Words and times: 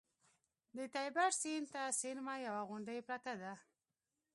د 0.75 0.77
تیبر 0.95 1.29
سیند 1.41 1.67
ته 1.73 1.81
څېرمه 1.99 2.35
یوه 2.47 2.61
غونډۍ 2.69 2.99
پرته 3.07 3.33
ده 3.41 3.53